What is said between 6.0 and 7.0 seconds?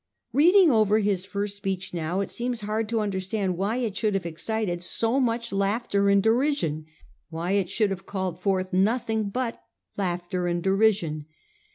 and derision;